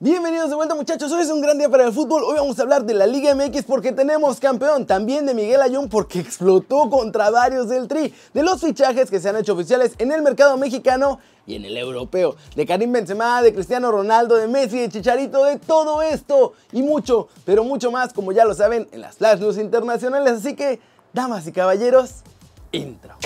Bienvenidos 0.00 0.48
de 0.48 0.54
vuelta 0.54 0.76
muchachos, 0.76 1.10
hoy 1.10 1.22
es 1.22 1.28
un 1.28 1.40
gran 1.40 1.58
día 1.58 1.68
para 1.68 1.84
el 1.84 1.92
fútbol, 1.92 2.22
hoy 2.22 2.36
vamos 2.36 2.56
a 2.60 2.62
hablar 2.62 2.84
de 2.84 2.94
la 2.94 3.04
Liga 3.04 3.34
MX 3.34 3.64
porque 3.64 3.90
tenemos 3.90 4.38
campeón, 4.38 4.86
también 4.86 5.26
de 5.26 5.34
Miguel 5.34 5.60
Ayun 5.60 5.88
porque 5.88 6.20
explotó 6.20 6.88
contra 6.88 7.30
varios 7.30 7.68
del 7.68 7.88
Tri, 7.88 8.14
de 8.32 8.44
los 8.44 8.60
fichajes 8.60 9.10
que 9.10 9.18
se 9.18 9.28
han 9.28 9.34
hecho 9.34 9.54
oficiales 9.54 9.96
en 9.98 10.12
el 10.12 10.22
mercado 10.22 10.56
mexicano 10.56 11.18
y 11.48 11.56
en 11.56 11.64
el 11.64 11.76
europeo, 11.76 12.36
de 12.54 12.64
Karim 12.64 12.92
Benzema, 12.92 13.42
de 13.42 13.52
Cristiano 13.52 13.90
Ronaldo, 13.90 14.36
de 14.36 14.46
Messi, 14.46 14.78
de 14.78 14.88
Chicharito, 14.88 15.42
de 15.42 15.58
todo 15.58 16.00
esto 16.00 16.52
y 16.70 16.82
mucho, 16.82 17.26
pero 17.44 17.64
mucho 17.64 17.90
más 17.90 18.12
como 18.12 18.30
ya 18.30 18.44
lo 18.44 18.54
saben 18.54 18.86
en 18.92 19.00
las 19.00 19.16
Flash 19.16 19.40
News 19.40 19.58
internacionales, 19.58 20.34
así 20.34 20.54
que, 20.54 20.78
damas 21.12 21.44
y 21.48 21.50
caballeros, 21.50 22.22
intro. 22.70 23.16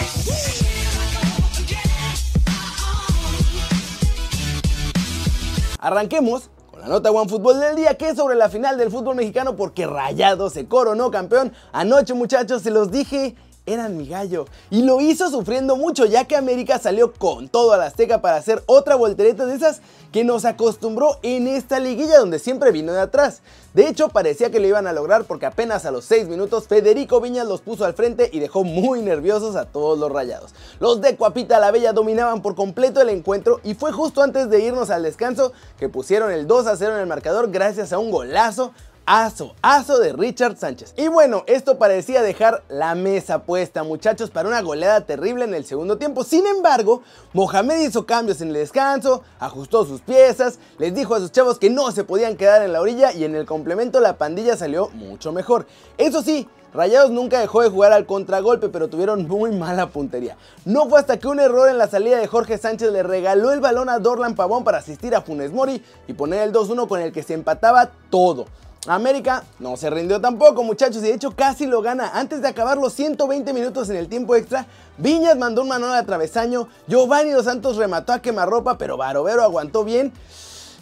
Arranquemos 5.79 6.52
la 6.83 6.89
nota 6.89 7.13
One 7.13 7.29
Fútbol 7.29 7.61
del 7.61 7.77
día 7.77 7.95
que 7.97 8.09
es 8.09 8.17
sobre 8.17 8.35
la 8.35 8.49
final 8.49 8.77
del 8.77 8.91
fútbol 8.91 9.15
mexicano 9.15 9.55
porque 9.55 9.87
Rayado 9.87 10.51
se 10.51 10.67
coronó 10.67 11.13
campeón. 11.13 11.53
Anoche 11.71 12.13
muchachos 12.13 12.63
se 12.63 12.73
los 12.73 12.91
dije, 12.91 13.37
eran 13.67 13.97
mi 13.97 14.07
gallo. 14.07 14.47
Y 14.71 14.83
lo 14.83 15.01
hizo 15.01 15.31
sufriendo 15.31 15.77
mucho 15.77 16.05
ya 16.05 16.25
que 16.25 16.37
América 16.37 16.79
salió 16.79 17.13
con 17.13 17.49
todo 17.49 17.73
a 17.73 17.77
la 17.77 17.87
Azteca 17.87 18.21
para 18.21 18.37
hacer 18.37 18.63
otra 18.67 18.97
voltereta 18.97 19.47
de 19.47 19.55
esas 19.55 19.81
que 20.11 20.25
nos 20.25 20.45
acostumbró 20.45 21.19
en 21.23 21.47
esta 21.47 21.79
liguilla 21.79 22.19
donde 22.19 22.39
siempre 22.39 22.73
vino 22.73 22.93
de 22.93 23.01
atrás. 23.01 23.41
De 23.73 23.89
hecho 23.89 24.09
parecía 24.09 24.51
que 24.51 24.61
lo 24.61 24.67
iban 24.67 24.87
a 24.87 24.93
lograr 24.93 25.25
porque 25.25 25.47
apenas 25.47 25.87
a 25.87 25.91
los 25.91 26.05
6 26.05 26.29
minutos 26.29 26.69
Federico 26.69 27.21
Viñas 27.21 27.47
los 27.47 27.63
puso 27.63 27.85
al 27.85 27.95
frente 27.95 28.29
y 28.33 28.41
dejó 28.41 28.65
muy 28.65 29.01
nerviosos 29.01 29.57
a 29.57 29.65
todos 29.65 29.99
los 29.99 30.13
rayados. 30.13 30.55
Los 30.81 31.01
de 31.01 31.17
Cuapita 31.17 31.61
la 31.61 31.71
Bella 31.71 31.93
dominaban 31.93 32.43
por 32.43 32.55
completo 32.55 33.01
el 33.01 33.09
encuentro 33.09 33.61
y 33.65 33.75
fue 33.75 33.93
justo 33.93 34.23
antes 34.23 34.51
de 34.51 34.61
irnos 34.61 34.91
al 34.91 35.05
descanso 35.05 35.53
que 35.79 35.89
pusieron 35.89 36.31
el 36.31 36.47
2 36.47 36.67
a 36.67 36.77
0 36.77 36.95
en 36.95 37.01
el 37.01 37.07
marcador 37.07 37.51
gracias 37.51 37.93
a 37.93 37.99
un 37.99 38.11
golazo 38.11 38.73
Aso, 39.05 39.57
aso 39.63 39.99
de 39.99 40.13
Richard 40.13 40.57
Sánchez. 40.57 40.95
Y 40.97 41.09
bueno, 41.09 41.43
esto 41.49 41.77
parecía 41.77 42.23
dejar 42.23 42.63
la 42.69 42.95
mesa 42.95 43.43
puesta, 43.43 43.83
muchachos, 43.83 44.31
para 44.31 44.49
una 44.49 44.63
goleada 44.63 45.01
terrible 45.01 45.45
en 45.45 45.55
el 45.55 45.65
segundo 45.65 45.99
tiempo. 45.99 46.23
Sin 46.23 46.47
embargo, 46.47 47.03
Mohamed 47.33 47.81
hizo 47.81 48.07
cambios 48.07 48.41
en 48.41 48.49
el 48.49 48.55
descanso, 48.55 49.25
ajustó 49.41 49.85
sus 49.85 50.03
piezas, 50.03 50.61
les 50.79 50.95
dijo 50.95 51.17
a 51.17 51.19
sus 51.19 51.33
chavos 51.33 51.59
que 51.59 51.69
no 51.69 51.91
se 51.91 52.05
podían 52.05 52.37
quedar 52.37 52.63
en 52.63 52.73
la 52.73 52.81
orilla 52.81 53.13
y 53.13 53.25
en 53.25 53.35
el 53.35 53.45
complemento 53.45 53.99
la 53.99 54.19
pandilla 54.19 54.57
salió 54.57 54.89
mucho 54.91 55.33
mejor. 55.33 55.67
Eso 55.99 56.23
sí, 56.23 56.49
Rayados 56.73 57.11
nunca 57.11 57.41
dejó 57.41 57.61
de 57.61 57.71
jugar 57.71 57.93
al 57.93 58.07
contragolpe, 58.07 58.69
pero 58.69 58.89
tuvieron 58.89 59.27
muy 59.27 59.51
mala 59.51 59.89
puntería. 59.89 60.37
No 60.65 60.89
fue 60.89 61.01
hasta 61.01 61.19
que 61.19 61.27
un 61.27 61.41
error 61.41 61.69
en 61.69 61.77
la 61.77 61.89
salida 61.89 62.19
de 62.19 62.29
Jorge 62.29 62.57
Sánchez 62.57 62.93
le 62.93 63.03
regaló 63.03 63.51
el 63.51 63.61
balón 63.61 63.89
a 63.89 63.99
Dorlan 63.99 64.37
Pavón 64.37 64.63
para 64.63 64.79
asistir 64.79 65.15
a 65.17 65.23
Funes 65.23 65.53
Mori 65.53 65.85
y 66.07 66.13
poner 66.13 66.43
el 66.43 66.53
2-1 66.53 66.87
con 66.87 67.01
el 67.01 67.13
que 67.13 67.25
se 67.25 67.35
empataba 67.35 67.91
todo. 68.09 68.47
América 68.89 69.45
no 69.61 69.77
se 69.77 69.91
rindió 69.91 70.21
tampoco, 70.21 70.65
muchachos, 70.65 70.97
y 70.99 71.07
de 71.07 71.15
hecho 71.15 71.37
casi 71.37 71.67
lo 71.67 71.83
gana. 71.83 72.11
Antes 72.15 72.43
de 72.43 72.49
acabar 72.49 72.79
los 72.79 72.93
120 72.95 73.53
minutos 73.53 73.89
en 73.91 73.97
el 73.97 74.09
tiempo 74.09 74.35
extra, 74.35 74.67
Viñas 74.99 75.37
mandó 75.37 75.63
un 75.63 75.69
manual 75.69 75.95
a 75.95 76.05
travesaño, 76.05 76.69
Giovanni 76.89 77.31
Dos 77.31 77.45
Santos 77.45 77.77
remató 77.77 78.13
a 78.13 78.21
quemarropa, 78.21 78.79
pero 78.79 78.97
Barovero 78.97 79.45
aguantó 79.45 79.85
bien. 79.85 80.13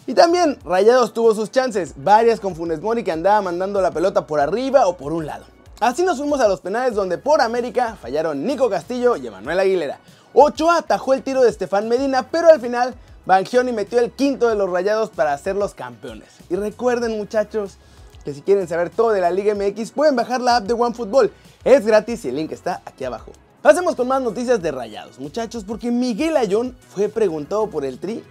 Y 0.07 0.15
también 0.15 0.57
Rayados 0.65 1.13
tuvo 1.13 1.35
sus 1.35 1.51
chances, 1.51 1.93
varias 1.95 2.39
con 2.39 2.55
Funes 2.55 2.81
Mori 2.81 3.03
que 3.03 3.11
andaba 3.11 3.39
mandando 3.41 3.81
la 3.81 3.91
pelota 3.91 4.25
por 4.25 4.39
arriba 4.39 4.87
o 4.87 4.97
por 4.97 5.13
un 5.13 5.27
lado. 5.27 5.45
Así 5.79 6.03
nos 6.03 6.17
fuimos 6.17 6.39
a 6.41 6.47
los 6.47 6.59
penales 6.59 6.95
donde 6.95 7.19
por 7.19 7.39
América 7.39 7.97
fallaron 8.01 8.43
Nico 8.43 8.67
Castillo 8.67 9.15
y 9.15 9.27
Emanuel 9.27 9.59
Aguilera. 9.59 9.99
Ochoa 10.33 10.77
atajó 10.77 11.13
el 11.13 11.21
tiro 11.21 11.43
de 11.43 11.49
Estefan 11.49 11.87
Medina, 11.87 12.29
pero 12.31 12.49
al 12.49 12.59
final 12.59 12.95
Bangioni 13.25 13.71
metió 13.71 13.99
el 13.99 14.11
quinto 14.11 14.47
de 14.47 14.55
los 14.55 14.69
Rayados 14.69 15.11
para 15.11 15.33
hacerlos 15.33 15.75
campeones. 15.75 16.29
Y 16.49 16.55
recuerden 16.55 17.17
muchachos, 17.17 17.77
que 18.23 18.33
si 18.33 18.41
quieren 18.41 18.67
saber 18.67 18.89
todo 18.89 19.11
de 19.11 19.21
la 19.21 19.31
Liga 19.31 19.53
MX 19.55 19.91
pueden 19.91 20.15
bajar 20.15 20.41
la 20.41 20.57
app 20.57 20.65
de 20.65 20.73
OneFootball. 20.73 21.31
Es 21.63 21.85
gratis 21.85 22.25
y 22.25 22.29
el 22.29 22.35
link 22.35 22.51
está 22.51 22.81
aquí 22.85 23.03
abajo. 23.03 23.31
Pasemos 23.61 23.95
con 23.95 24.07
más 24.07 24.21
noticias 24.21 24.61
de 24.61 24.71
Rayados, 24.71 25.19
muchachos, 25.19 25.63
porque 25.63 25.91
Miguel 25.91 26.35
Ayón 26.35 26.75
fue 26.89 27.09
preguntado 27.09 27.69
por 27.69 27.85
el 27.85 27.99
Tri. 27.99 28.23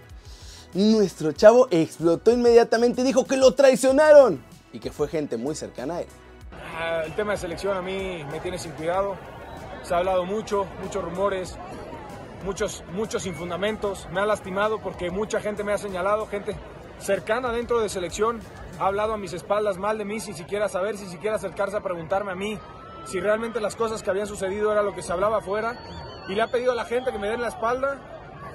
Nuestro 0.73 1.31
chavo 1.31 1.67
explotó 1.71 2.31
inmediatamente 2.31 3.01
y 3.01 3.03
dijo 3.05 3.25
que 3.25 3.37
lo 3.37 3.53
traicionaron 3.53 4.43
y 4.73 4.79
que 4.79 4.91
fue 4.91 5.07
gente 5.07 5.37
muy 5.37 5.55
cercana 5.55 5.95
a 5.95 6.01
él. 6.01 6.07
Ah, 6.77 7.03
el 7.05 7.13
tema 7.15 7.31
de 7.33 7.37
selección 7.37 7.77
a 7.77 7.81
mí 7.81 8.23
me 8.31 8.39
tiene 8.39 8.57
sin 8.57 8.71
cuidado. 8.71 9.15
Se 9.83 9.93
ha 9.93 9.97
hablado 9.97 10.25
mucho, 10.25 10.65
muchos 10.81 11.03
rumores, 11.03 11.57
muchos, 12.45 12.83
muchos 12.93 13.23
sin 13.23 13.35
fundamentos. 13.35 14.07
Me 14.11 14.19
ha 14.19 14.25
lastimado 14.25 14.79
porque 14.79 15.11
mucha 15.11 15.39
gente 15.41 15.63
me 15.63 15.73
ha 15.73 15.77
señalado, 15.77 16.27
gente 16.27 16.55
cercana 16.99 17.51
dentro 17.51 17.81
de 17.81 17.89
selección, 17.89 18.39
ha 18.81 18.87
hablado 18.87 19.13
a 19.13 19.17
mis 19.17 19.31
espaldas 19.31 19.77
mal 19.77 19.99
de 19.99 20.05
mí 20.05 20.19
sin 20.19 20.33
siquiera 20.33 20.67
saber, 20.67 20.97
sin 20.97 21.07
siquiera 21.07 21.35
acercarse 21.35 21.77
a 21.77 21.81
preguntarme 21.81 22.31
a 22.31 22.35
mí 22.35 22.57
si 23.05 23.19
realmente 23.19 23.61
las 23.61 23.75
cosas 23.75 24.01
que 24.01 24.09
habían 24.09 24.25
sucedido 24.25 24.71
era 24.71 24.81
lo 24.81 24.95
que 24.95 25.03
se 25.03 25.13
hablaba 25.13 25.37
afuera. 25.37 25.75
Y 26.27 26.33
le 26.33 26.41
ha 26.41 26.47
pedido 26.47 26.71
a 26.71 26.75
la 26.75 26.85
gente 26.85 27.11
que 27.11 27.19
me 27.19 27.27
den 27.27 27.41
la 27.41 27.49
espalda, 27.49 27.99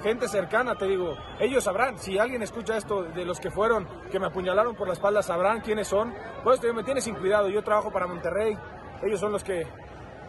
gente 0.03 0.27
cercana, 0.27 0.75
te 0.75 0.85
digo, 0.85 1.15
ellos 1.39 1.63
sabrán, 1.63 1.97
si 1.97 2.17
alguien 2.17 2.41
escucha 2.43 2.75
esto 2.75 3.03
de 3.03 3.23
los 3.23 3.39
que 3.39 3.51
fueron, 3.51 3.87
que 4.11 4.19
me 4.19 4.27
apuñalaron 4.27 4.75
por 4.75 4.87
la 4.87 4.93
espalda, 4.93 5.23
sabrán 5.23 5.61
quiénes 5.61 5.87
son. 5.87 6.13
Pues 6.43 6.61
me 6.73 6.83
tiene 6.83 6.99
sin 6.99 7.15
cuidado, 7.15 7.47
yo 7.47 7.63
trabajo 7.63 7.91
para 7.91 8.05
Monterrey, 8.05 8.57
ellos 9.03 9.21
son 9.21 9.31
los 9.31 9.45
que, 9.45 9.65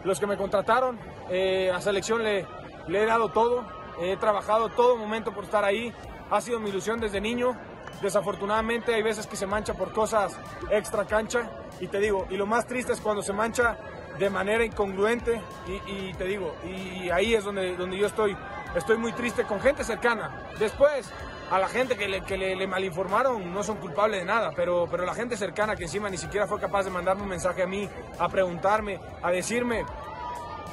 los 0.05 0.17
que 0.17 0.27
me 0.27 0.37
contrataron, 0.37 0.97
eh, 1.29 1.71
a 1.73 1.81
selección 1.81 2.23
le, 2.23 2.47
le 2.87 3.03
he 3.03 3.05
dado 3.05 3.29
todo, 3.29 3.65
he 3.99 4.15
trabajado 4.15 4.69
todo 4.69 4.95
momento 4.95 5.33
por 5.33 5.43
estar 5.43 5.65
ahí, 5.65 5.93
ha 6.31 6.39
sido 6.39 6.59
mi 6.59 6.69
ilusión 6.69 7.01
desde 7.01 7.19
niño, 7.19 7.57
Desafortunadamente 8.01 8.93
hay 8.93 9.01
veces 9.01 9.27
que 9.27 9.35
se 9.35 9.45
mancha 9.45 9.73
por 9.73 9.91
cosas 9.91 10.37
extra 10.69 11.05
cancha 11.05 11.49
y 11.79 11.87
te 11.87 11.99
digo, 11.99 12.27
y 12.29 12.37
lo 12.37 12.45
más 12.45 12.65
triste 12.65 12.93
es 12.93 13.01
cuando 13.01 13.21
se 13.21 13.33
mancha 13.33 13.77
de 14.17 14.29
manera 14.29 14.65
incongruente 14.65 15.41
y, 15.87 16.13
te 16.13 16.25
digo, 16.25 16.55
y 16.65 17.09
ahí 17.09 17.33
es 17.33 17.43
donde, 17.43 17.75
donde 17.75 17.97
yo 17.97 18.07
estoy, 18.07 18.35
estoy 18.75 18.97
muy 18.97 19.13
triste 19.13 19.43
con 19.43 19.61
gente 19.61 19.83
cercana. 19.83 20.49
Después, 20.59 21.09
a 21.49 21.57
la 21.57 21.67
gente 21.67 21.95
que 21.95 22.07
le, 22.07 22.21
que 22.21 22.37
le, 22.37 22.67
malinformaron 22.67 23.51
no 23.53 23.63
son 23.63 23.77
culpables 23.77 24.19
de 24.19 24.25
nada, 24.25 24.51
pero, 24.55 24.87
pero 24.89 25.05
la 25.05 25.13
gente 25.13 25.35
cercana 25.35 25.75
que 25.75 25.83
encima 25.83 26.09
ni 26.09 26.17
siquiera 26.17 26.47
fue 26.47 26.59
capaz 26.59 26.83
de 26.83 26.91
mandarme 26.91 27.23
un 27.23 27.29
mensaje 27.29 27.63
a 27.63 27.67
mí, 27.67 27.89
a 28.19 28.29
preguntarme, 28.29 28.99
a 29.21 29.31
decirme, 29.31 29.85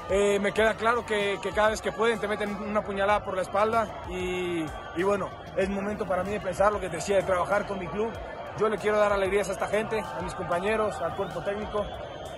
eh, 0.08 0.38
me 0.38 0.52
queda 0.52 0.74
claro 0.74 1.04
que, 1.04 1.38
cada 1.54 1.70
vez 1.70 1.82
que 1.82 1.90
pueden 1.90 2.20
te 2.20 2.28
meten 2.28 2.54
una 2.54 2.82
puñalada 2.82 3.24
por 3.24 3.34
la 3.34 3.42
espalda 3.42 4.04
y, 4.08 4.64
bueno, 5.02 5.28
es 5.56 5.68
momento 5.68 6.06
para 6.06 6.22
mí 6.22 6.30
de 6.30 6.40
pensar 6.40 6.72
lo 6.72 6.80
que 6.80 6.88
decía, 6.88 7.16
de 7.16 7.22
trabajar 7.22 7.66
con 7.66 7.78
mi 7.78 7.88
club. 7.88 8.12
Yo 8.58 8.68
le 8.68 8.78
quiero 8.78 8.98
dar 8.98 9.12
alegrías 9.12 9.48
a 9.48 9.52
esta 9.52 9.66
gente, 9.66 10.00
a 10.00 10.22
mis 10.22 10.34
compañeros, 10.34 10.94
al 10.96 11.14
cuerpo 11.16 11.42
técnico. 11.42 11.84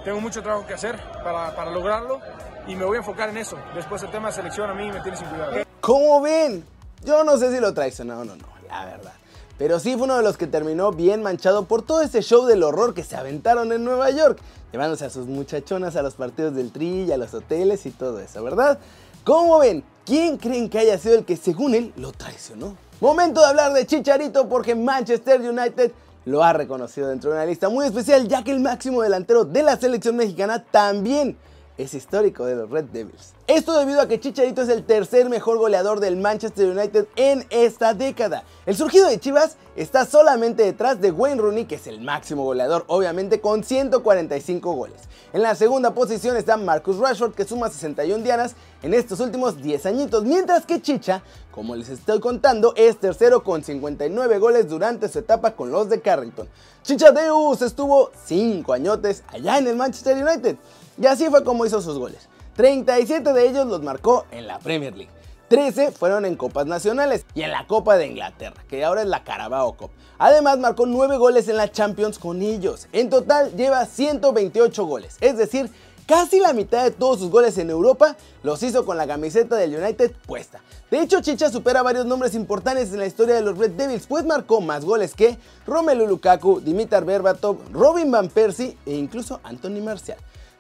Tengo 0.02 0.20
mucho 0.20 0.42
trabajo 0.42 0.66
que 0.66 0.74
hacer 0.74 0.98
para, 1.22 1.66
lograrlo 1.66 2.20
y 2.66 2.74
me 2.74 2.84
voy 2.84 2.96
a 2.96 3.00
enfocar 3.00 3.28
en 3.28 3.36
eso. 3.36 3.58
Después 3.74 4.02
el 4.02 4.10
tema 4.10 4.28
de 4.28 4.34
selección 4.34 4.70
a 4.70 4.74
mí 4.74 4.90
me 4.90 5.00
tiene 5.00 5.16
sin 5.16 5.28
cuidado. 5.28 5.52
¿Cómo 5.80 6.22
ven? 6.22 6.64
Yo 7.04 7.22
no 7.22 7.36
sé 7.36 7.52
si 7.52 7.60
lo 7.60 7.72
traicionó 7.74 8.20
o 8.20 8.24
no, 8.24 8.34
no, 8.34 8.46
la 8.68 8.86
verdad. 8.86 9.12
Pero 9.58 9.80
sí 9.80 9.94
fue 9.94 10.04
uno 10.04 10.16
de 10.16 10.22
los 10.22 10.36
que 10.36 10.46
terminó 10.46 10.92
bien 10.92 11.20
manchado 11.20 11.64
por 11.64 11.82
todo 11.82 12.00
ese 12.00 12.22
show 12.22 12.46
del 12.46 12.62
horror 12.62 12.94
que 12.94 13.02
se 13.02 13.16
aventaron 13.16 13.72
en 13.72 13.84
Nueva 13.84 14.10
York, 14.10 14.38
llevándose 14.70 15.04
a 15.04 15.10
sus 15.10 15.26
muchachonas 15.26 15.96
a 15.96 16.02
los 16.02 16.14
partidos 16.14 16.54
del 16.54 16.70
tri 16.70 17.02
y 17.02 17.12
a 17.12 17.16
los 17.16 17.34
hoteles 17.34 17.84
y 17.84 17.90
todo 17.90 18.20
eso, 18.20 18.42
¿verdad? 18.44 18.78
¿Cómo 19.24 19.58
ven? 19.58 19.82
¿Quién 20.06 20.38
creen 20.38 20.70
que 20.70 20.78
haya 20.78 20.96
sido 20.96 21.16
el 21.16 21.24
que 21.24 21.36
según 21.36 21.74
él 21.74 21.92
lo 21.96 22.12
traicionó? 22.12 22.76
Momento 23.00 23.40
de 23.40 23.46
hablar 23.46 23.72
de 23.72 23.84
Chicharito 23.84 24.48
porque 24.48 24.76
Manchester 24.76 25.40
United 25.40 25.90
lo 26.24 26.44
ha 26.44 26.52
reconocido 26.52 27.08
dentro 27.08 27.30
de 27.30 27.36
una 27.36 27.46
lista 27.46 27.68
muy 27.68 27.86
especial 27.86 28.28
ya 28.28 28.44
que 28.44 28.52
el 28.52 28.60
máximo 28.60 29.02
delantero 29.02 29.44
de 29.44 29.62
la 29.62 29.76
selección 29.76 30.16
mexicana 30.16 30.64
también 30.70 31.36
es 31.78 31.94
histórico 31.94 32.44
de 32.44 32.56
los 32.56 32.68
Red 32.68 32.86
Devils. 32.86 33.34
Esto 33.46 33.78
debido 33.78 34.00
a 34.00 34.08
que 34.08 34.18
Chicharito 34.18 34.62
es 34.62 34.68
el 34.68 34.84
tercer 34.84 35.28
mejor 35.30 35.58
goleador 35.58 36.00
del 36.00 36.16
Manchester 36.16 36.76
United 36.76 37.06
en 37.14 37.46
esta 37.50 37.94
década. 37.94 38.42
El 38.66 38.76
surgido 38.76 39.08
de 39.08 39.20
Chivas 39.20 39.56
está 39.76 40.04
solamente 40.04 40.64
detrás 40.64 41.00
de 41.00 41.12
Wayne 41.12 41.40
Rooney, 41.40 41.64
que 41.66 41.76
es 41.76 41.86
el 41.86 42.00
máximo 42.00 42.42
goleador, 42.44 42.84
obviamente 42.88 43.40
con 43.40 43.62
145 43.62 44.72
goles. 44.72 45.00
En 45.32 45.42
la 45.42 45.54
segunda 45.54 45.94
posición 45.94 46.36
está 46.36 46.56
Marcus 46.56 46.98
Rashford, 46.98 47.34
que 47.34 47.44
suma 47.44 47.70
61 47.70 48.24
dianas 48.24 48.56
en 48.82 48.92
estos 48.92 49.20
últimos 49.20 49.62
10 49.62 49.86
añitos, 49.86 50.24
mientras 50.24 50.66
que 50.66 50.82
Chicha, 50.82 51.22
como 51.52 51.76
les 51.76 51.90
estoy 51.90 52.18
contando, 52.18 52.72
es 52.76 52.98
tercero 52.98 53.44
con 53.44 53.62
59 53.62 54.38
goles 54.38 54.68
durante 54.68 55.08
su 55.08 55.20
etapa 55.20 55.52
con 55.52 55.70
los 55.70 55.88
de 55.88 56.00
Carrington. 56.00 56.48
Chicha 56.82 57.12
Deus 57.12 57.62
estuvo 57.62 58.10
5 58.24 58.72
añotes 58.72 59.22
allá 59.28 59.58
en 59.58 59.68
el 59.68 59.76
Manchester 59.76 60.16
United. 60.16 60.56
Y 61.00 61.06
así 61.06 61.26
fue 61.26 61.44
como 61.44 61.64
hizo 61.64 61.80
sus 61.80 61.98
goles. 61.98 62.28
37 62.56 63.32
de 63.32 63.48
ellos 63.48 63.66
los 63.66 63.82
marcó 63.82 64.26
en 64.30 64.46
la 64.46 64.58
Premier 64.58 64.96
League. 64.96 65.12
13 65.48 65.92
fueron 65.92 66.24
en 66.24 66.36
copas 66.36 66.66
nacionales 66.66 67.24
y 67.34 67.42
en 67.42 67.52
la 67.52 67.66
Copa 67.66 67.96
de 67.96 68.06
Inglaterra, 68.06 68.62
que 68.68 68.84
ahora 68.84 69.02
es 69.02 69.08
la 69.08 69.24
Carabao 69.24 69.76
Cup. 69.76 69.90
Además 70.18 70.58
marcó 70.58 70.84
9 70.84 71.16
goles 71.16 71.48
en 71.48 71.56
la 71.56 71.70
Champions 71.70 72.18
con 72.18 72.42
ellos. 72.42 72.88
En 72.92 73.08
total 73.08 73.54
lleva 73.56 73.86
128 73.86 74.84
goles, 74.84 75.16
es 75.20 75.38
decir, 75.38 75.70
Casi 76.08 76.40
la 76.40 76.54
mitad 76.54 76.84
de 76.84 76.90
todos 76.90 77.18
sus 77.18 77.30
goles 77.30 77.58
en 77.58 77.68
Europa 77.68 78.16
los 78.42 78.62
hizo 78.62 78.86
con 78.86 78.96
la 78.96 79.06
camiseta 79.06 79.56
del 79.56 79.76
United 79.76 80.10
puesta. 80.26 80.62
De 80.90 81.02
hecho, 81.02 81.20
Chicha 81.20 81.50
supera 81.50 81.82
varios 81.82 82.06
nombres 82.06 82.34
importantes 82.34 82.94
en 82.94 82.98
la 82.98 83.04
historia 83.04 83.34
de 83.34 83.42
los 83.42 83.58
Red 83.58 83.72
Devils, 83.72 84.06
pues 84.06 84.24
marcó 84.24 84.62
más 84.62 84.86
goles 84.86 85.12
que 85.14 85.36
Romelu 85.66 86.06
Lukaku, 86.06 86.60
Dimitar 86.60 87.04
Berbatov, 87.04 87.58
Robin 87.74 88.10
Van 88.10 88.30
Persie 88.30 88.78
e 88.86 88.94
incluso 88.94 89.38
Anthony 89.44 89.82
Martial. 89.82 90.16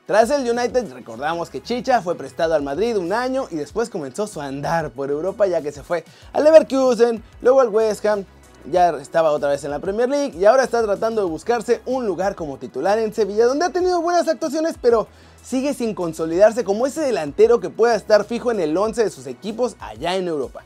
Tras 0.08 0.30
el 0.30 0.50
United, 0.50 0.90
recordamos 0.94 1.50
que 1.50 1.62
Chicha 1.62 2.00
fue 2.00 2.14
prestado 2.14 2.54
al 2.54 2.62
Madrid 2.62 2.96
un 2.96 3.12
año 3.12 3.46
y 3.50 3.56
después 3.56 3.90
comenzó 3.90 4.26
su 4.26 4.40
andar 4.40 4.90
por 4.90 5.10
Europa 5.10 5.46
ya 5.46 5.60
que 5.60 5.70
se 5.70 5.82
fue 5.82 6.02
al 6.32 6.44
Leverkusen, 6.44 7.22
luego 7.42 7.60
al 7.60 7.68
West 7.68 8.06
Ham, 8.06 8.24
ya 8.72 8.88
estaba 8.96 9.32
otra 9.32 9.50
vez 9.50 9.64
en 9.64 9.70
la 9.70 9.80
Premier 9.80 10.08
League 10.08 10.32
y 10.34 10.46
ahora 10.46 10.64
está 10.64 10.82
tratando 10.82 11.20
de 11.20 11.28
buscarse 11.28 11.82
un 11.84 12.06
lugar 12.06 12.36
como 12.36 12.56
titular 12.56 12.98
en 12.98 13.12
Sevilla, 13.12 13.44
donde 13.44 13.66
ha 13.66 13.68
tenido 13.68 14.00
buenas 14.00 14.26
actuaciones, 14.28 14.76
pero 14.80 15.08
sigue 15.44 15.74
sin 15.74 15.94
consolidarse 15.94 16.64
como 16.64 16.86
ese 16.86 17.02
delantero 17.02 17.60
que 17.60 17.68
pueda 17.68 17.94
estar 17.94 18.24
fijo 18.24 18.50
en 18.50 18.60
el 18.60 18.74
11 18.74 19.04
de 19.04 19.10
sus 19.10 19.26
equipos 19.26 19.76
allá 19.78 20.16
en 20.16 20.26
Europa. 20.26 20.62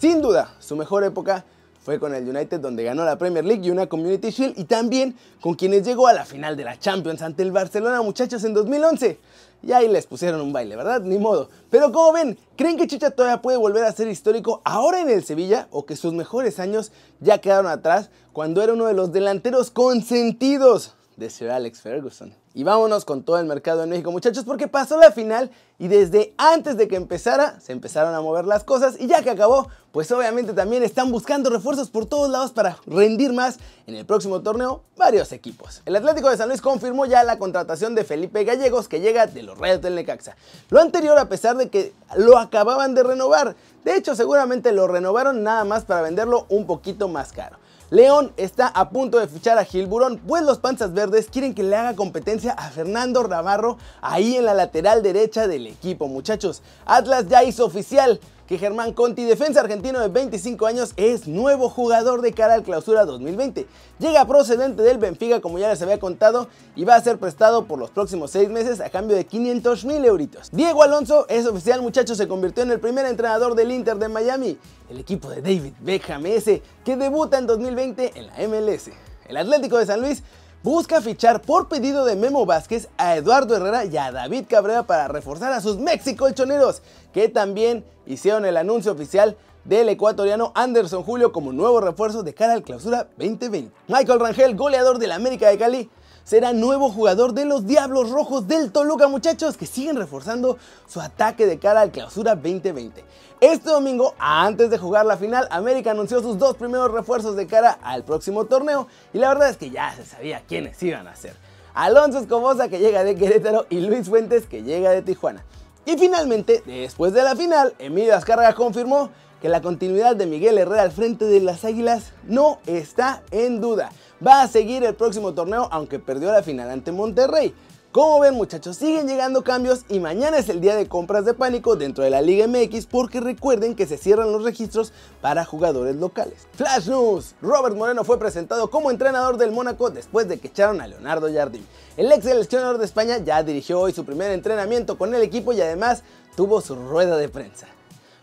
Sin 0.00 0.20
duda, 0.20 0.56
su 0.58 0.74
mejor 0.74 1.04
época 1.04 1.44
fue 1.82 1.98
con 1.98 2.14
el 2.14 2.28
United 2.28 2.60
donde 2.60 2.84
ganó 2.84 3.04
la 3.04 3.16
Premier 3.16 3.44
League 3.44 3.66
y 3.66 3.70
una 3.70 3.86
Community 3.86 4.30
Shield 4.30 4.58
y 4.58 4.64
también 4.64 5.16
con 5.40 5.54
quienes 5.54 5.84
llegó 5.84 6.06
a 6.06 6.12
la 6.12 6.24
final 6.24 6.56
de 6.56 6.64
la 6.64 6.78
Champions 6.78 7.22
ante 7.22 7.42
el 7.42 7.52
Barcelona 7.52 8.02
muchachos 8.02 8.44
en 8.44 8.54
2011. 8.54 9.18
Y 9.62 9.72
ahí 9.72 9.88
les 9.88 10.06
pusieron 10.06 10.40
un 10.40 10.52
baile, 10.52 10.74
¿verdad? 10.74 11.02
Ni 11.02 11.18
modo. 11.18 11.50
Pero 11.70 11.92
como 11.92 12.12
ven, 12.12 12.38
¿creen 12.56 12.76
que 12.76 12.86
Chicha 12.86 13.10
todavía 13.10 13.42
puede 13.42 13.58
volver 13.58 13.84
a 13.84 13.92
ser 13.92 14.08
histórico 14.08 14.62
ahora 14.64 15.00
en 15.00 15.10
el 15.10 15.22
Sevilla 15.24 15.68
o 15.70 15.84
que 15.84 15.96
sus 15.96 16.14
mejores 16.14 16.58
años 16.58 16.92
ya 17.20 17.38
quedaron 17.38 17.66
atrás 17.66 18.10
cuando 18.32 18.62
era 18.62 18.72
uno 18.72 18.86
de 18.86 18.94
los 18.94 19.12
delanteros 19.12 19.70
consentidos 19.70 20.94
de 21.20 21.30
Sir 21.30 21.50
Alex 21.50 21.82
Ferguson? 21.82 22.34
Y 22.54 22.64
vámonos 22.64 23.04
con 23.04 23.22
todo 23.22 23.38
el 23.38 23.46
mercado 23.46 23.84
en 23.84 23.90
México, 23.90 24.10
muchachos, 24.10 24.44
porque 24.44 24.66
pasó 24.66 24.98
la 24.98 25.12
final 25.12 25.50
y 25.78 25.86
desde 25.86 26.34
antes 26.36 26.76
de 26.76 26.88
que 26.88 26.96
empezara 26.96 27.60
se 27.60 27.70
empezaron 27.70 28.12
a 28.14 28.20
mover 28.20 28.46
las 28.46 28.64
cosas 28.64 28.96
y 28.98 29.06
ya 29.06 29.22
que 29.22 29.30
acabó, 29.30 29.68
pues 29.92 30.10
obviamente 30.10 30.52
también 30.52 30.82
están 30.82 31.12
buscando 31.12 31.50
refuerzos 31.50 31.90
por 31.90 32.06
todos 32.06 32.28
lados 32.28 32.50
para 32.52 32.78
rendir 32.86 33.32
más 33.32 33.58
en 33.86 33.94
el 33.94 34.06
próximo 34.06 34.40
torneo 34.40 34.82
varios 34.96 35.30
equipos. 35.30 35.82
El 35.84 35.94
Atlético 35.94 36.30
de 36.30 36.38
San 36.38 36.48
Luis 36.48 36.60
confirmó 36.60 37.06
ya 37.06 37.22
la 37.22 37.38
contratación 37.38 37.94
de 37.94 38.02
Felipe 38.02 38.42
Gallegos 38.42 38.88
que 38.88 39.00
llega 39.00 39.26
de 39.26 39.42
los 39.42 39.58
Rayos 39.58 39.82
del 39.82 39.94
Necaxa. 39.94 40.36
Lo 40.70 40.80
anterior 40.80 41.18
a 41.18 41.28
pesar 41.28 41.56
de 41.56 41.68
que 41.68 41.92
lo 42.16 42.38
acababan 42.38 42.94
de 42.94 43.02
renovar. 43.02 43.54
De 43.84 43.94
hecho, 43.94 44.16
seguramente 44.16 44.72
lo 44.72 44.88
renovaron 44.88 45.42
nada 45.42 45.64
más 45.64 45.84
para 45.84 46.02
venderlo 46.02 46.46
un 46.48 46.66
poquito 46.66 47.06
más 47.08 47.32
caro. 47.32 47.59
León 47.90 48.32
está 48.36 48.68
a 48.68 48.90
punto 48.90 49.18
de 49.18 49.26
fichar 49.26 49.58
a 49.58 49.64
Gilburón, 49.64 50.18
pues 50.18 50.44
los 50.44 50.58
Panzas 50.58 50.94
Verdes 50.94 51.26
quieren 51.28 51.54
que 51.54 51.64
le 51.64 51.74
haga 51.74 51.96
competencia 51.96 52.52
a 52.52 52.70
Fernando 52.70 53.26
Navarro 53.26 53.78
ahí 54.00 54.36
en 54.36 54.44
la 54.44 54.54
lateral 54.54 55.02
derecha 55.02 55.48
del 55.48 55.66
equipo, 55.66 56.06
muchachos. 56.06 56.62
Atlas 56.86 57.26
ya 57.26 57.42
hizo 57.42 57.66
oficial 57.66 58.20
que 58.50 58.58
Germán 58.58 58.92
Conti, 58.94 59.22
defensa 59.22 59.60
argentino 59.60 60.00
de 60.00 60.08
25 60.08 60.66
años, 60.66 60.92
es 60.96 61.28
nuevo 61.28 61.68
jugador 61.68 62.20
de 62.20 62.32
cara 62.32 62.54
al 62.54 62.64
clausura 62.64 63.04
2020. 63.04 63.64
Llega 64.00 64.26
procedente 64.26 64.82
del 64.82 64.98
Benfica, 64.98 65.40
como 65.40 65.60
ya 65.60 65.68
les 65.68 65.80
había 65.82 66.00
contado, 66.00 66.48
y 66.74 66.84
va 66.84 66.96
a 66.96 67.00
ser 67.00 67.20
prestado 67.20 67.66
por 67.66 67.78
los 67.78 67.92
próximos 67.92 68.32
6 68.32 68.50
meses 68.50 68.80
a 68.80 68.90
cambio 68.90 69.14
de 69.16 69.24
500 69.24 69.84
mil 69.84 70.04
euritos. 70.04 70.48
Diego 70.50 70.82
Alonso 70.82 71.26
es 71.28 71.46
oficial, 71.46 71.80
muchachos, 71.80 72.18
se 72.18 72.26
convirtió 72.26 72.64
en 72.64 72.72
el 72.72 72.80
primer 72.80 73.06
entrenador 73.06 73.54
del 73.54 73.70
Inter 73.70 73.98
de 73.98 74.08
Miami, 74.08 74.58
el 74.88 74.98
equipo 74.98 75.30
de 75.30 75.42
David 75.42 75.74
Beckham 75.78 76.26
ese, 76.26 76.60
que 76.84 76.96
debuta 76.96 77.38
en 77.38 77.46
2020 77.46 78.18
en 78.18 78.26
la 78.26 78.48
MLS. 78.48 78.90
El 79.28 79.36
Atlético 79.36 79.78
de 79.78 79.86
San 79.86 80.00
Luis 80.00 80.24
busca 80.62 81.00
fichar 81.00 81.40
por 81.40 81.68
pedido 81.68 82.04
de 82.04 82.16
Memo 82.16 82.44
Vázquez 82.44 82.88
a 82.98 83.16
Eduardo 83.16 83.56
Herrera 83.56 83.86
y 83.86 83.96
a 83.96 84.12
David 84.12 84.44
Cabrera 84.48 84.82
para 84.82 85.08
reforzar 85.08 85.52
a 85.52 85.60
sus 85.60 85.78
México-Choneros, 85.78 86.82
que 87.12 87.28
también 87.28 87.84
hicieron 88.06 88.44
el 88.44 88.56
anuncio 88.56 88.92
oficial 88.92 89.36
del 89.64 89.88
ecuatoriano 89.88 90.52
Anderson 90.54 91.02
Julio 91.02 91.32
como 91.32 91.52
nuevo 91.52 91.80
refuerzo 91.80 92.22
de 92.22 92.34
cara 92.34 92.54
al 92.54 92.62
clausura 92.62 93.08
2020. 93.16 93.70
Michael 93.88 94.20
Rangel, 94.20 94.56
goleador 94.56 94.98
del 94.98 95.12
América 95.12 95.48
de 95.48 95.58
Cali, 95.58 95.90
será 96.30 96.52
nuevo 96.52 96.90
jugador 96.90 97.34
de 97.34 97.44
los 97.44 97.66
Diablos 97.66 98.10
Rojos 98.10 98.46
del 98.46 98.70
Toluca, 98.70 99.08
muchachos, 99.08 99.56
que 99.56 99.66
siguen 99.66 99.96
reforzando 99.96 100.58
su 100.86 101.00
ataque 101.00 101.44
de 101.44 101.58
cara 101.58 101.80
al 101.80 101.90
clausura 101.90 102.36
2020. 102.36 103.02
Este 103.40 103.68
domingo, 103.68 104.14
antes 104.16 104.70
de 104.70 104.78
jugar 104.78 105.06
la 105.06 105.16
final, 105.16 105.48
América 105.50 105.90
anunció 105.90 106.22
sus 106.22 106.38
dos 106.38 106.54
primeros 106.54 106.92
refuerzos 106.92 107.34
de 107.34 107.48
cara 107.48 107.80
al 107.82 108.04
próximo 108.04 108.44
torneo 108.44 108.86
y 109.12 109.18
la 109.18 109.30
verdad 109.30 109.50
es 109.50 109.56
que 109.56 109.70
ya 109.70 109.92
se 109.96 110.06
sabía 110.06 110.44
quiénes 110.46 110.80
iban 110.84 111.08
a 111.08 111.16
ser. 111.16 111.34
Alonso 111.74 112.20
Escobosa 112.20 112.68
que 112.68 112.78
llega 112.78 113.02
de 113.02 113.16
Querétaro 113.16 113.66
y 113.68 113.80
Luis 113.80 114.08
Fuentes 114.08 114.46
que 114.46 114.62
llega 114.62 114.90
de 114.90 115.02
Tijuana. 115.02 115.44
Y 115.84 115.98
finalmente, 115.98 116.62
después 116.64 117.12
de 117.12 117.24
la 117.24 117.34
final, 117.34 117.74
Emilio 117.80 118.14
Azcárraga 118.14 118.54
confirmó 118.54 119.10
que 119.42 119.48
la 119.48 119.62
continuidad 119.62 120.14
de 120.14 120.26
Miguel 120.26 120.58
Herrera 120.58 120.82
al 120.82 120.92
frente 120.92 121.24
de 121.24 121.40
las 121.40 121.64
Águilas 121.64 122.12
no 122.22 122.60
está 122.66 123.22
en 123.32 123.60
duda. 123.60 123.90
Va 124.26 124.42
a 124.42 124.48
seguir 124.48 124.84
el 124.84 124.94
próximo 124.94 125.32
torneo 125.32 125.66
aunque 125.70 125.98
perdió 125.98 126.30
la 126.30 126.42
final 126.42 126.68
ante 126.68 126.92
Monterrey. 126.92 127.54
Como 127.90 128.20
ven 128.20 128.34
muchachos, 128.34 128.76
siguen 128.76 129.08
llegando 129.08 129.42
cambios 129.42 129.86
y 129.88 129.98
mañana 129.98 130.36
es 130.36 130.48
el 130.50 130.60
día 130.60 130.76
de 130.76 130.86
compras 130.86 131.24
de 131.24 131.32
pánico 131.34 131.74
dentro 131.74 132.04
de 132.04 132.10
la 132.10 132.20
Liga 132.20 132.46
MX 132.46 132.86
porque 132.86 133.18
recuerden 133.18 133.74
que 133.74 133.86
se 133.86 133.96
cierran 133.96 134.30
los 134.30 134.44
registros 134.44 134.92
para 135.22 135.46
jugadores 135.46 135.96
locales. 135.96 136.46
Flash 136.52 136.88
News, 136.88 137.34
Robert 137.40 137.74
Moreno 137.76 138.04
fue 138.04 138.18
presentado 138.18 138.70
como 138.70 138.90
entrenador 138.90 139.38
del 139.38 139.52
Mónaco 139.52 139.90
después 139.90 140.28
de 140.28 140.38
que 140.38 140.48
echaron 140.48 140.82
a 140.82 140.86
Leonardo 140.86 141.32
Jardim. 141.32 141.64
El 141.96 142.12
ex 142.12 142.24
seleccionador 142.24 142.76
de 142.76 142.84
España 142.84 143.18
ya 143.18 143.42
dirigió 143.42 143.80
hoy 143.80 143.92
su 143.92 144.04
primer 144.04 144.30
entrenamiento 144.32 144.98
con 144.98 145.14
el 145.14 145.22
equipo 145.22 145.52
y 145.54 145.62
además 145.62 146.04
tuvo 146.36 146.60
su 146.60 146.76
rueda 146.76 147.16
de 147.16 147.30
prensa. 147.30 147.66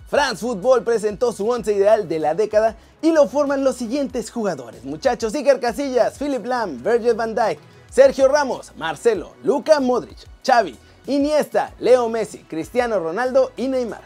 France 0.07 0.39
Football 0.39 0.83
presentó 0.83 1.33
su 1.33 1.49
once 1.49 1.73
ideal 1.73 2.07
de 2.07 2.19
la 2.19 2.33
década 2.33 2.77
y 3.01 3.11
lo 3.11 3.27
forman 3.27 3.65
los 3.65 3.75
siguientes 3.75 4.31
jugadores. 4.31 4.85
Muchachos, 4.85 5.35
Iker 5.35 5.59
Casillas, 5.59 6.17
Philip 6.17 6.45
Lam, 6.45 6.81
Virgil 6.81 7.13
van 7.13 7.35
Dijk, 7.35 7.59
Sergio 7.91 8.29
Ramos, 8.29 8.71
Marcelo, 8.77 9.33
Luca 9.43 9.81
Modric, 9.81 10.17
Xavi, 10.45 10.77
Iniesta, 11.07 11.73
Leo 11.79 12.07
Messi, 12.07 12.39
Cristiano 12.39 12.99
Ronaldo 12.99 13.51
y 13.57 13.67
Neymar. 13.67 13.99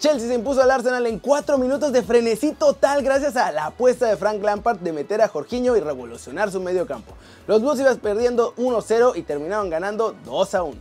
Chelsea 0.00 0.28
se 0.28 0.34
impuso 0.34 0.60
al 0.60 0.72
Arsenal 0.72 1.06
en 1.06 1.20
4 1.20 1.56
minutos 1.56 1.92
de 1.92 2.02
frenesí 2.02 2.52
total 2.52 3.04
gracias 3.04 3.36
a 3.36 3.52
la 3.52 3.66
apuesta 3.66 4.06
de 4.06 4.16
Frank 4.16 4.42
Lampard 4.42 4.78
de 4.78 4.92
meter 4.92 5.22
a 5.22 5.28
Jorginho 5.28 5.76
y 5.76 5.80
revolucionar 5.80 6.50
su 6.50 6.60
medio 6.60 6.84
campo. 6.84 7.14
Los 7.46 7.60
Blues 7.62 7.78
iban 7.78 7.98
perdiendo 7.98 8.56
1-0 8.56 9.16
y 9.16 9.22
terminaron 9.22 9.70
ganando 9.70 10.16
2-1. 10.26 10.74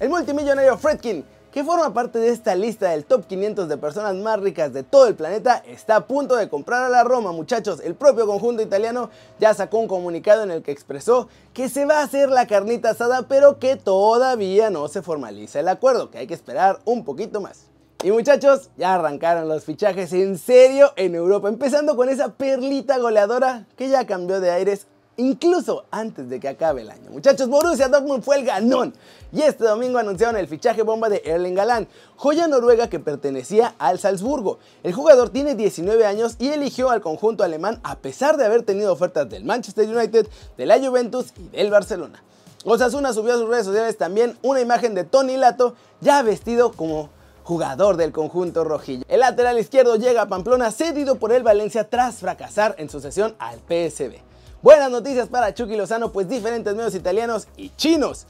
El 0.00 0.08
multimillonario 0.08 0.78
Fredkin 0.78 1.24
que 1.52 1.64
forma 1.64 1.92
parte 1.92 2.18
de 2.18 2.28
esta 2.28 2.54
lista 2.54 2.90
del 2.90 3.04
top 3.04 3.26
500 3.26 3.68
de 3.68 3.76
personas 3.76 4.14
más 4.14 4.38
ricas 4.40 4.72
de 4.72 4.82
todo 4.82 5.08
el 5.08 5.16
planeta, 5.16 5.62
está 5.66 5.96
a 5.96 6.06
punto 6.06 6.36
de 6.36 6.48
comprar 6.48 6.84
a 6.84 6.88
la 6.88 7.02
Roma, 7.02 7.32
muchachos. 7.32 7.80
El 7.80 7.94
propio 7.94 8.26
conjunto 8.26 8.62
italiano 8.62 9.10
ya 9.38 9.52
sacó 9.54 9.78
un 9.78 9.88
comunicado 9.88 10.44
en 10.44 10.50
el 10.50 10.62
que 10.62 10.70
expresó 10.70 11.28
que 11.52 11.68
se 11.68 11.86
va 11.86 11.98
a 11.98 12.04
hacer 12.04 12.30
la 12.30 12.46
carnita 12.46 12.90
asada, 12.90 13.26
pero 13.28 13.58
que 13.58 13.76
todavía 13.76 14.70
no 14.70 14.86
se 14.88 15.02
formaliza 15.02 15.60
el 15.60 15.68
acuerdo, 15.68 16.10
que 16.10 16.18
hay 16.18 16.26
que 16.26 16.34
esperar 16.34 16.80
un 16.84 17.04
poquito 17.04 17.40
más. 17.40 17.66
Y 18.02 18.12
muchachos, 18.12 18.70
ya 18.78 18.94
arrancaron 18.94 19.46
los 19.46 19.64
fichajes 19.64 20.12
en 20.14 20.38
serio 20.38 20.92
en 20.96 21.14
Europa, 21.14 21.48
empezando 21.48 21.96
con 21.96 22.08
esa 22.08 22.32
perlita 22.32 22.96
goleadora 22.96 23.66
que 23.76 23.90
ya 23.90 24.06
cambió 24.06 24.40
de 24.40 24.50
aires 24.50 24.86
incluso 25.20 25.84
antes 25.90 26.28
de 26.28 26.40
que 26.40 26.48
acabe 26.48 26.80
el 26.80 26.90
año. 26.90 27.10
Muchachos, 27.10 27.48
Borussia 27.48 27.88
Dortmund 27.88 28.22
fue 28.22 28.38
el 28.38 28.44
ganón 28.44 28.94
y 29.32 29.42
este 29.42 29.64
domingo 29.64 29.98
anunciaron 29.98 30.36
el 30.36 30.48
fichaje 30.48 30.82
bomba 30.82 31.08
de 31.08 31.22
Erling 31.24 31.58
Haaland, 31.58 31.88
joya 32.16 32.48
noruega 32.48 32.88
que 32.88 32.98
pertenecía 32.98 33.74
al 33.78 33.98
Salzburgo. 33.98 34.58
El 34.82 34.92
jugador 34.92 35.28
tiene 35.28 35.54
19 35.54 36.06
años 36.06 36.36
y 36.38 36.48
eligió 36.48 36.90
al 36.90 37.02
conjunto 37.02 37.44
alemán 37.44 37.80
a 37.82 37.98
pesar 37.98 38.36
de 38.36 38.46
haber 38.46 38.62
tenido 38.62 38.92
ofertas 38.92 39.28
del 39.28 39.44
Manchester 39.44 39.88
United, 39.88 40.26
de 40.56 40.66
la 40.66 40.78
Juventus 40.78 41.32
y 41.36 41.48
del 41.48 41.70
Barcelona. 41.70 42.22
Osasuna 42.64 43.12
subió 43.12 43.34
a 43.34 43.38
sus 43.38 43.48
redes 43.48 43.66
sociales 43.66 43.96
también 43.96 44.36
una 44.42 44.60
imagen 44.60 44.94
de 44.94 45.04
Tony 45.04 45.36
Lato 45.36 45.74
ya 46.00 46.22
vestido 46.22 46.72
como 46.72 47.10
jugador 47.44 47.96
del 47.96 48.12
conjunto 48.12 48.64
rojillo. 48.64 49.04
El 49.08 49.20
lateral 49.20 49.58
izquierdo 49.58 49.96
llega 49.96 50.22
a 50.22 50.28
Pamplona 50.28 50.70
cedido 50.70 51.16
por 51.16 51.32
el 51.32 51.42
Valencia 51.42 51.88
tras 51.88 52.16
fracasar 52.16 52.74
en 52.78 52.88
su 52.88 53.00
sesión 53.00 53.34
al 53.38 53.58
PSB. 53.58 54.29
Buenas 54.62 54.90
noticias 54.90 55.26
para 55.28 55.54
Chucky 55.54 55.74
Lozano, 55.74 56.12
pues 56.12 56.28
diferentes 56.28 56.74
medios 56.74 56.94
italianos 56.94 57.48
y 57.56 57.70
chinos 57.76 58.26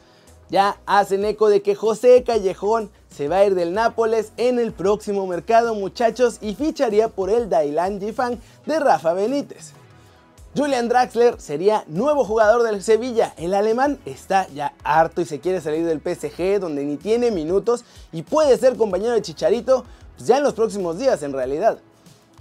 ya 0.49 0.79
hacen 0.87 1.25
eco 1.25 1.49
de 1.49 1.61
que 1.61 1.75
José 1.75 2.23
Callejón 2.23 2.89
se 3.09 3.27
va 3.27 3.39
a 3.39 3.47
ir 3.47 3.57
del 3.57 3.75
Nápoles 3.75 4.31
en 4.37 4.61
el 4.61 4.73
próximo 4.73 5.27
mercado, 5.27 5.75
muchachos, 5.75 6.39
y 6.41 6.55
ficharía 6.55 7.09
por 7.09 7.31
el 7.31 7.49
Dailan 7.51 8.01
Jifang 8.01 8.39
de 8.65 8.79
Rafa 8.79 9.13
Benítez. 9.13 9.73
Julian 10.57 10.89
Draxler 10.89 11.41
sería 11.41 11.83
nuevo 11.89 12.25
jugador 12.25 12.63
del 12.63 12.81
Sevilla. 12.85 13.35
El 13.37 13.53
alemán 13.53 13.99
está 14.07 14.47
ya 14.55 14.73
harto 14.85 15.21
y 15.23 15.25
se 15.25 15.41
quiere 15.41 15.61
salir 15.61 15.85
del 15.85 16.01
PSG, 16.01 16.61
donde 16.61 16.85
ni 16.85 16.97
tiene 16.97 17.33
minutos 17.33 17.85
y 18.13 18.23
puede 18.23 18.57
ser 18.57 18.77
compañero 18.77 19.15
de 19.15 19.23
Chicharito 19.23 19.85
pues 20.17 20.29
ya 20.29 20.39
en 20.39 20.45
los 20.45 20.55
próximos 20.55 20.97
días, 20.97 21.25
en 21.25 21.33
realidad. 21.33 21.81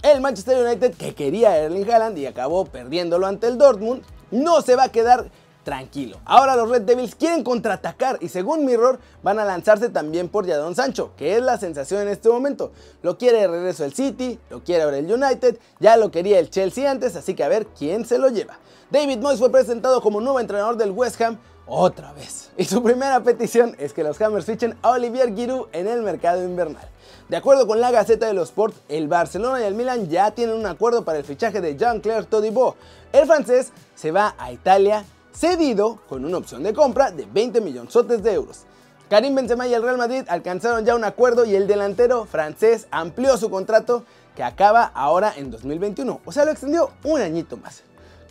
El 0.02 0.22
Manchester 0.22 0.64
United, 0.64 0.94
que 0.94 1.14
quería 1.14 1.50
a 1.50 1.58
Erling 1.58 1.90
Haaland 1.90 2.16
y 2.16 2.24
acabó 2.24 2.64
perdiéndolo 2.64 3.26
ante 3.26 3.48
el 3.48 3.58
Dortmund, 3.58 4.02
no 4.30 4.62
se 4.62 4.74
va 4.74 4.84
a 4.84 4.88
quedar 4.88 5.30
tranquilo. 5.62 6.18
Ahora 6.24 6.56
los 6.56 6.70
Red 6.70 6.82
Devils 6.82 7.14
quieren 7.14 7.44
contraatacar 7.44 8.16
y 8.22 8.30
según 8.30 8.64
Mirror 8.64 8.98
van 9.22 9.38
a 9.38 9.44
lanzarse 9.44 9.90
también 9.90 10.30
por 10.30 10.48
Jadon 10.48 10.74
Sancho, 10.74 11.12
que 11.18 11.36
es 11.36 11.42
la 11.42 11.58
sensación 11.58 12.00
en 12.00 12.08
este 12.08 12.30
momento. 12.30 12.72
Lo 13.02 13.18
quiere 13.18 13.40
de 13.40 13.48
regreso 13.48 13.84
el 13.84 13.92
City, 13.92 14.38
lo 14.48 14.64
quiere 14.64 14.84
ahora 14.84 14.96
el 14.96 15.12
United, 15.12 15.58
ya 15.80 15.98
lo 15.98 16.10
quería 16.10 16.38
el 16.38 16.48
Chelsea 16.48 16.90
antes, 16.90 17.14
así 17.14 17.34
que 17.34 17.44
a 17.44 17.48
ver 17.48 17.66
quién 17.66 18.06
se 18.06 18.16
lo 18.16 18.30
lleva. 18.30 18.58
David 18.90 19.18
Moyes 19.18 19.38
fue 19.38 19.52
presentado 19.52 20.00
como 20.00 20.22
nuevo 20.22 20.40
entrenador 20.40 20.78
del 20.78 20.92
West 20.92 21.20
Ham 21.20 21.38
otra 21.70 22.12
vez. 22.12 22.50
Y 22.56 22.64
su 22.64 22.82
primera 22.82 23.22
petición 23.22 23.76
es 23.78 23.92
que 23.92 24.02
los 24.02 24.20
Hammers 24.20 24.44
fichen 24.44 24.76
a 24.82 24.90
Olivier 24.90 25.34
Giroud 25.34 25.68
en 25.72 25.86
el 25.86 26.02
mercado 26.02 26.44
invernal. 26.44 26.86
De 27.28 27.36
acuerdo 27.36 27.66
con 27.66 27.80
la 27.80 27.92
Gaceta 27.92 28.26
de 28.26 28.34
los 28.34 28.48
Sport, 28.48 28.74
el 28.88 29.06
Barcelona 29.06 29.60
y 29.60 29.64
el 29.64 29.74
Milan 29.74 30.08
ya 30.08 30.32
tienen 30.32 30.56
un 30.56 30.66
acuerdo 30.66 31.04
para 31.04 31.18
el 31.18 31.24
fichaje 31.24 31.60
de 31.60 31.76
Jean-Claire 31.76 32.24
Todibo. 32.24 32.74
El 33.12 33.26
francés 33.26 33.72
se 33.94 34.10
va 34.10 34.34
a 34.36 34.50
Italia 34.50 35.04
cedido 35.32 36.00
con 36.08 36.24
una 36.24 36.38
opción 36.38 36.64
de 36.64 36.74
compra 36.74 37.12
de 37.12 37.24
20 37.32 37.60
millones 37.60 38.22
de 38.22 38.32
euros. 38.32 38.64
Karim 39.08 39.34
Benzema 39.36 39.66
y 39.68 39.74
el 39.74 39.82
Real 39.82 39.96
Madrid 39.96 40.24
alcanzaron 40.28 40.84
ya 40.84 40.96
un 40.96 41.04
acuerdo 41.04 41.44
y 41.44 41.54
el 41.54 41.68
delantero 41.68 42.26
francés 42.26 42.88
amplió 42.90 43.36
su 43.36 43.48
contrato 43.48 44.04
que 44.34 44.42
acaba 44.42 44.84
ahora 44.94 45.32
en 45.36 45.50
2021, 45.50 46.20
o 46.24 46.32
sea, 46.32 46.44
lo 46.44 46.50
extendió 46.50 46.90
un 47.04 47.20
añito 47.20 47.56
más. 47.56 47.82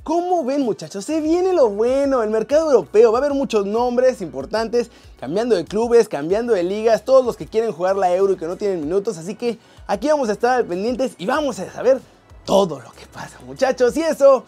¿Cómo 0.04 0.44
ven 0.44 0.62
muchachos? 0.62 1.06
Se 1.06 1.22
viene 1.22 1.54
lo 1.54 1.70
bueno, 1.70 2.24
el 2.24 2.30
mercado 2.30 2.72
europeo, 2.72 3.12
va 3.12 3.20
a 3.20 3.22
haber 3.22 3.34
muchos 3.34 3.66
nombres 3.66 4.22
importantes, 4.22 4.90
cambiando 5.20 5.56
de 5.56 5.66
clubes, 5.66 6.08
cambiando 6.08 6.54
de 6.54 6.64
ligas, 6.64 7.04
todos 7.04 7.26
los 7.26 7.36
que 7.36 7.46
quieren 7.46 7.72
jugar 7.72 7.96
la 7.96 8.16
Euro 8.16 8.34
y 8.34 8.38
que 8.38 8.48
no 8.48 8.56
tienen 8.56 8.82
minutos, 8.82 9.18
así 9.18 9.36
que 9.36 9.60
aquí 9.88 10.08
vamos 10.08 10.30
a 10.30 10.34
estar 10.34 10.66
pendientes 10.66 11.14
y 11.18 11.26
vamos 11.26 11.60
a 11.60 11.70
saber 11.72 12.00
todo 12.46 12.80
lo 12.80 12.92
que 12.94 13.06
pasa 13.08 13.38
muchachos 13.46 13.96
y 13.98 14.02
eso 14.02 14.46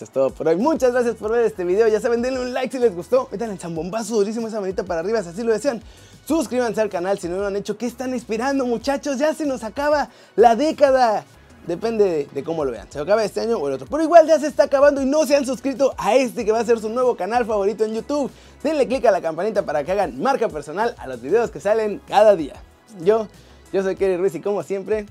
es 0.00 0.10
todo 0.10 0.30
por 0.30 0.48
hoy. 0.48 0.56
Muchas 0.56 0.92
gracias 0.92 1.16
por 1.16 1.32
ver 1.32 1.44
este 1.44 1.64
video. 1.64 1.88
Ya 1.88 2.00
saben, 2.00 2.22
denle 2.22 2.40
un 2.40 2.52
like 2.54 2.72
si 2.72 2.78
les 2.78 2.94
gustó. 2.94 3.28
Métanle 3.30 3.54
el 3.54 3.60
zambombazo 3.60 4.14
durísimo 4.14 4.48
esa 4.48 4.60
manita 4.60 4.84
para 4.84 5.00
arriba 5.00 5.22
si 5.22 5.28
así 5.30 5.42
lo 5.42 5.52
desean. 5.52 5.82
Suscríbanse 6.26 6.80
al 6.80 6.88
canal 6.88 7.18
si 7.18 7.28
no 7.28 7.36
lo 7.36 7.46
han 7.46 7.56
hecho. 7.56 7.76
¿Qué 7.76 7.86
están 7.86 8.14
esperando, 8.14 8.64
muchachos? 8.64 9.18
Ya 9.18 9.34
se 9.34 9.44
nos 9.44 9.64
acaba 9.64 10.08
la 10.36 10.56
década. 10.56 11.24
Depende 11.66 12.28
de, 12.32 12.44
cómo 12.44 12.64
lo 12.64 12.72
vean. 12.72 12.90
Se 12.90 12.98
acaba 12.98 13.22
este 13.22 13.40
año 13.40 13.56
o 13.58 13.68
el 13.68 13.74
otro. 13.74 13.86
Pero 13.88 14.02
igual 14.02 14.26
ya 14.26 14.38
se 14.38 14.48
está 14.48 14.64
acabando 14.64 15.00
y 15.00 15.06
no 15.06 15.24
se 15.26 15.36
han 15.36 15.46
suscrito 15.46 15.94
a 15.96 16.14
este 16.16 16.44
que 16.44 16.52
va 16.52 16.58
a 16.58 16.64
ser 16.64 16.80
su 16.80 16.88
nuevo 16.88 17.16
canal 17.16 17.44
favorito 17.44 17.84
en 17.84 17.94
YouTube. 17.94 18.30
Denle 18.62 18.88
click 18.88 19.04
a 19.06 19.10
la 19.10 19.20
campanita 19.20 19.64
para 19.64 19.84
que 19.84 19.92
hagan 19.92 20.20
marca 20.20 20.48
personal 20.48 20.94
a 20.98 21.06
los 21.06 21.20
videos 21.20 21.50
que 21.50 21.60
salen 21.60 22.00
cada 22.08 22.34
día. 22.34 22.54
Yo, 23.00 23.28
yo 23.72 23.82
soy 23.82 23.94
Kerry 23.94 24.16
Ruiz 24.16 24.34
y 24.34 24.40
como 24.40 24.62
siempre, 24.62 25.06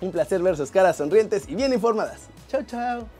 un 0.00 0.12
placer 0.12 0.42
ver 0.42 0.56
sus 0.56 0.70
caras 0.70 0.96
sonrientes 0.96 1.48
y 1.48 1.54
bien 1.54 1.72
informadas. 1.72 2.20
Chao, 2.48 2.62
chao. 2.62 3.19